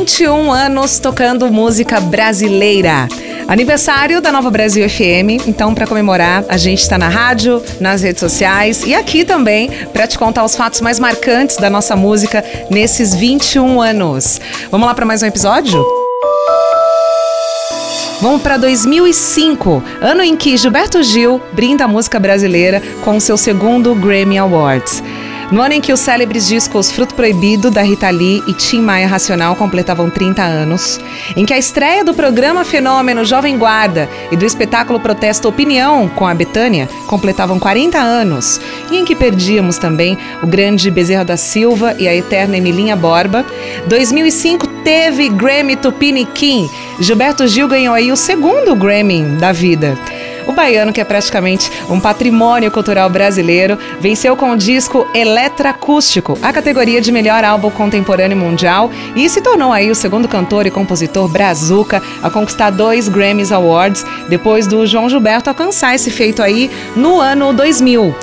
[0.00, 3.06] 21 anos tocando música brasileira.
[3.46, 5.46] Aniversário da Nova Brasil FM.
[5.46, 10.06] Então, para comemorar, a gente está na rádio, nas redes sociais e aqui também para
[10.06, 14.40] te contar os fatos mais marcantes da nossa música nesses 21 anos.
[14.70, 15.84] Vamos lá para mais um episódio?
[18.22, 23.94] Vamos para 2005, ano em que Gilberto Gil brinda a música brasileira com seu segundo
[23.94, 25.02] Grammy Awards.
[25.50, 29.08] No ano em que os célebres discos Fruto Proibido, da Rita Lee e Tim Maia
[29.08, 31.00] Racional completavam 30 anos,
[31.36, 36.24] em que a estreia do programa Fenômeno Jovem Guarda e do espetáculo Protesto Opinião com
[36.24, 38.60] a Betânia completavam 40 anos,
[38.92, 43.44] e em que perdíamos também o grande Bezerra da Silva e a eterna Emilinha Borba,
[43.88, 46.70] 2005 teve Grammy Tupiniquim.
[47.00, 49.98] Gilberto Gil ganhou aí o segundo Grammy da vida.
[50.46, 56.52] O baiano, que é praticamente um patrimônio cultural brasileiro, venceu com o disco Eletracústico, a
[56.52, 61.28] categoria de melhor álbum contemporâneo mundial, e se tornou aí o segundo cantor e compositor
[61.28, 67.20] brazuca a conquistar dois Grammys Awards, depois do João Gilberto alcançar esse feito aí no
[67.20, 68.14] ano 2000.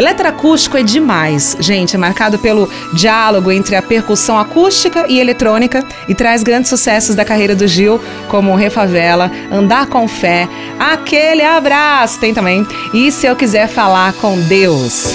[0.00, 1.94] Eletroacústico é demais, gente.
[1.94, 7.22] É marcado pelo diálogo entre a percussão acústica e eletrônica e traz grandes sucessos da
[7.22, 8.00] carreira do Gil,
[8.30, 14.40] como Refavela, Andar com Fé, Aquele Abraço, tem também, e Se Eu Quiser Falar com
[14.40, 15.12] Deus.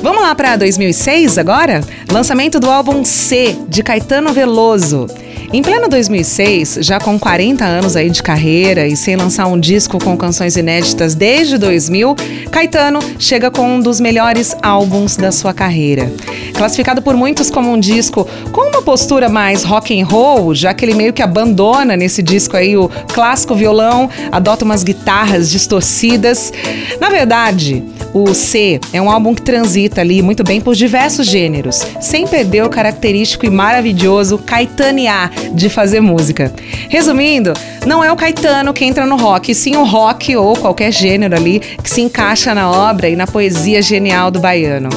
[0.00, 1.80] Vamos lá para 2006 agora?
[2.08, 5.08] Lançamento do álbum C, de Caetano Veloso.
[5.52, 9.98] Em pleno 2006, já com 40 anos aí de carreira e sem lançar um disco
[9.98, 12.14] com canções inéditas desde 2000,
[12.52, 16.08] Caetano chega com um dos melhores álbuns da sua carreira.
[16.54, 20.84] Classificado por muitos como um disco com uma postura mais rock and roll, já que
[20.84, 26.52] ele meio que abandona nesse disco aí o clássico violão, adota umas guitarras distorcidas.
[27.00, 31.86] Na verdade, o C é um álbum que transita ali muito bem por diversos gêneros,
[32.00, 36.52] sem perder o característico e maravilhoso caetanear de fazer música.
[36.88, 37.52] Resumindo,
[37.86, 41.60] não é o Caetano que entra no rock, sim o rock ou qualquer gênero ali
[41.60, 44.90] que se encaixa na obra e na poesia genial do baiano.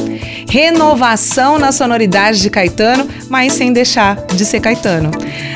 [0.49, 5.11] Renovação na sonoridade de Caetano, mas sem deixar de ser Caetano.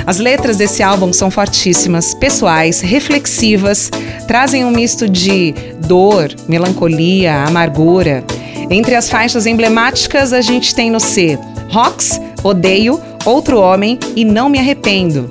[0.07, 3.91] As letras desse álbum são fortíssimas, pessoais, reflexivas,
[4.25, 5.53] trazem um misto de
[5.85, 8.23] dor, melancolia, amargura.
[8.69, 11.37] Entre as faixas emblemáticas, a gente tem no C:
[11.69, 15.29] Rocks, Odeio, Outro Homem e Não Me Arrependo.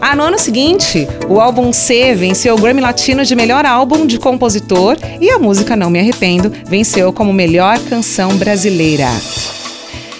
[0.00, 4.18] Ah, no ano seguinte, o álbum C venceu o Grammy Latino de melhor álbum de
[4.18, 9.08] compositor e a música Não Me Arrependo venceu como melhor canção brasileira.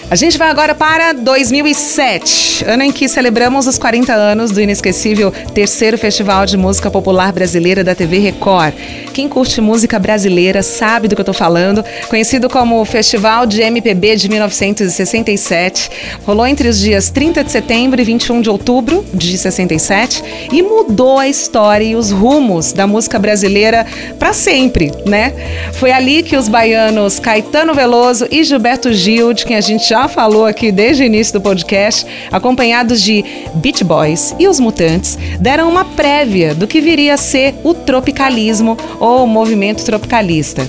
[0.09, 5.33] A gente vai agora para 2007, ano em que celebramos os 40 anos do inesquecível
[5.53, 8.73] terceiro Festival de Música Popular Brasileira da TV Record.
[9.13, 14.15] Quem curte música brasileira sabe do que eu tô falando, conhecido como Festival de MPB
[14.15, 15.89] de 1967.
[16.25, 21.19] Rolou entre os dias 30 de setembro e 21 de outubro de 67 e mudou
[21.19, 23.85] a história e os rumos da música brasileira
[24.17, 25.33] para sempre, né?
[25.73, 29.96] Foi ali que os baianos Caetano Veloso e Gilberto Gil, de quem a gente já
[30.09, 33.23] falou aqui desde o início do podcast, acompanhados de
[33.55, 38.77] Beach Boys e os Mutantes, deram uma prévia do que viria a ser o tropicalismo
[38.99, 40.67] ou o movimento tropicalista.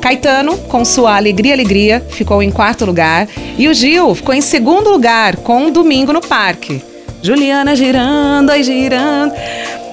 [0.00, 3.28] Caetano, com sua Alegria Alegria, ficou em quarto lugar
[3.58, 6.82] e o Gil ficou em segundo lugar com um Domingo no Parque.
[7.22, 9.32] Juliana girando, girando.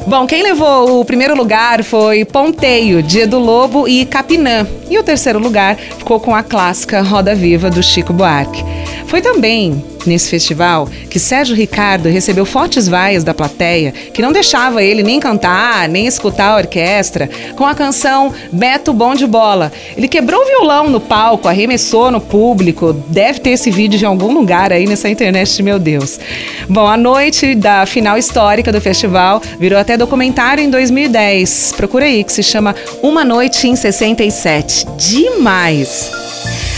[0.08, 4.68] Bom, quem levou o primeiro lugar foi Ponteio, Dia do Lobo e Capinã.
[4.90, 8.64] E o terceiro lugar ficou com a clássica Roda Viva do Chico Buarque.
[9.06, 14.84] Foi também nesse festival que Sérgio Ricardo recebeu fortes vaias da plateia que não deixava
[14.84, 19.72] ele nem cantar, nem escutar a orquestra, com a canção Beto Bom de Bola.
[19.96, 24.34] Ele quebrou o violão no palco, arremessou no público, deve ter esse vídeo de algum
[24.34, 26.20] lugar aí nessa internet, meu Deus.
[26.68, 31.74] Bom, a noite da final histórica do festival virou até documentário em 2010.
[31.76, 34.86] Procura aí, que se chama Uma Noite em 67.
[34.98, 36.21] Demais!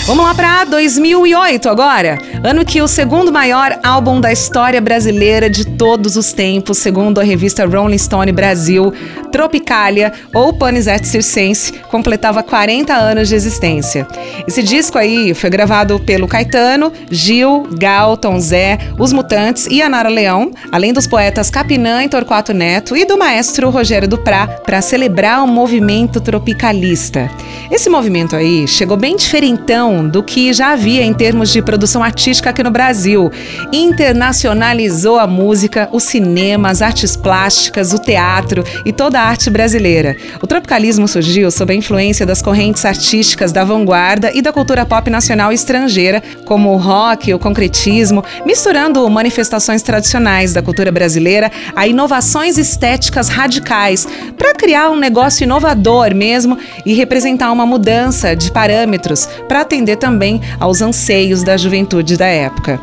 [0.05, 5.65] Vamos lá para 2008 agora, ano que o segundo maior álbum da história brasileira de
[5.65, 8.91] todos os tempos, segundo a revista Rolling Stone Brasil,
[9.31, 14.05] Tropicália ou Panisette Circense, completava 40 anos de existência.
[14.45, 20.09] Esse disco aí foi gravado pelo Caetano, Gil, Gal, Tom Zé, Os Mutantes e Anara
[20.09, 25.41] Leão, além dos poetas Capinã e Torquato Neto e do maestro Rogério Duprá, para celebrar
[25.45, 27.31] o movimento tropicalista.
[27.71, 32.49] Esse movimento aí chegou bem diferentão do que já havia em termos de produção artística
[32.49, 33.29] aqui no Brasil.
[33.71, 40.15] Internacionalizou a música, o cinema, as artes plásticas, o teatro e toda a arte brasileira.
[40.41, 45.09] O tropicalismo surgiu sob a influência das correntes artísticas da vanguarda e da cultura pop
[45.09, 51.85] nacional e estrangeira, como o rock, o concretismo, misturando manifestações tradicionais da cultura brasileira a
[51.85, 54.07] inovações estéticas radicais,
[54.37, 60.41] para criar um negócio inovador mesmo e representar uma mudança de parâmetros para atender também
[60.59, 62.79] aos anseios da juventude da época.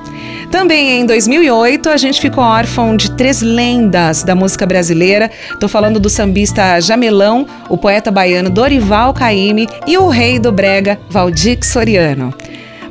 [0.50, 5.30] Também em 2008, a gente ficou órfão de três lendas da música brasileira.
[5.52, 10.98] Estou falando do sambista Jamelão, o poeta baiano Dorival Caymmi e o rei do brega
[11.08, 12.34] Valdir Soriano.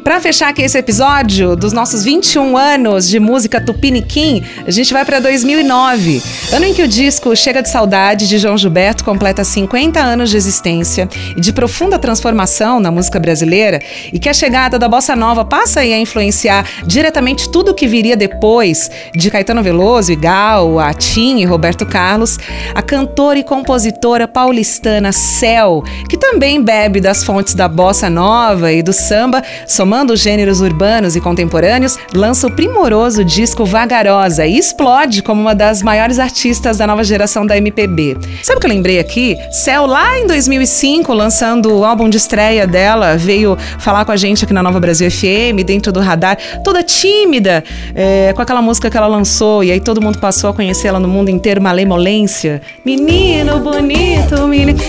[0.10, 5.06] Para fechar aqui esse episódio dos nossos 21 anos de música Tupiniquim, a gente vai
[5.06, 6.20] para 2009,
[6.52, 10.38] ano em que o disco Chega de Saudade de João Gilberto completa 50 anos de
[10.38, 11.08] existência
[11.38, 13.80] e de profunda transformação na música brasileira,
[14.12, 18.18] e que a chegada da bossa nova passa a influenciar diretamente tudo o que viria
[18.18, 22.40] depois de Caetano Veloso e Gal, a Tim e Roberto Carlos,
[22.74, 28.82] a cantora e compositora paulistana Cel, que também bebe das fontes da bossa nova e
[28.82, 35.22] do samba, somando somando gêneros urbanos e contemporâneos, lança o primoroso disco Vagarosa e explode
[35.22, 38.16] como uma das maiores artistas da nova geração da MPB.
[38.42, 39.36] Sabe o que eu lembrei aqui?
[39.52, 44.46] Céu, lá em 2005, lançando o álbum de estreia dela, veio falar com a gente
[44.46, 47.62] aqui na Nova Brasil FM, dentro do radar, toda tímida,
[47.94, 51.10] é, com aquela música que ela lançou, e aí todo mundo passou a conhecê-la no
[51.10, 52.62] mundo inteiro, Malemolência.
[52.86, 54.80] Menino bonito, menino.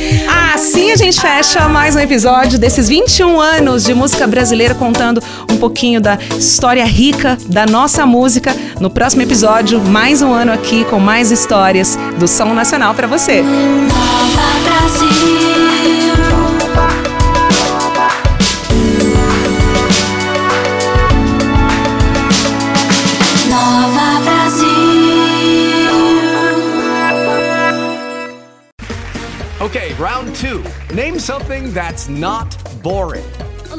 [0.55, 5.23] Assim a gente fecha mais um episódio desses 21 anos de música brasileira com contando
[5.49, 8.53] um pouquinho da história rica da nossa música.
[8.81, 13.41] No próximo episódio, mais um ano aqui com mais histórias do Som Nacional para você.
[13.41, 15.07] Nova Brasil.
[23.49, 24.71] Nova Brasil.
[29.61, 30.65] Okay, round two.
[30.93, 33.50] Name something that's not boring.